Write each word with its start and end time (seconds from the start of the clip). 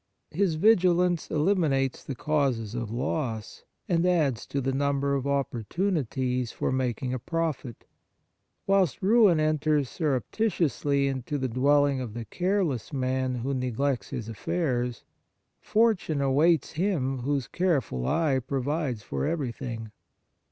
His 0.31 0.55
vigilance 0.55 1.29
eliminates 1.29 2.03
the 2.03 2.15
causes 2.15 2.73
of 2.73 2.89
loss, 2.89 3.65
and 3.87 4.03
adds 4.03 4.47
to 4.47 4.59
the 4.59 4.73
number 4.73 5.13
of 5.13 5.27
opportunities 5.27 6.51
for 6.51 6.71
making 6.71 7.13
a 7.13 7.19
profit. 7.19 7.85
Whilst 8.65 9.03
ruin 9.03 9.39
enters 9.39 9.89
surreptitiously 9.89 11.07
into 11.07 11.37
the 11.37 11.47
dwelling 11.47 12.01
of 12.01 12.15
the 12.15 12.25
careless 12.25 12.91
man 12.91 13.35
who 13.35 13.53
neglects 13.53 14.09
his 14.09 14.27
affairs, 14.27 15.03
fortune 15.59 16.19
awaits 16.19 16.71
him 16.71 17.19
whose 17.19 17.47
careful 17.47 18.07
eye 18.07 18.39
pro 18.39 18.61
vides 18.61 19.03
for 19.03 19.27
everything. 19.27 19.91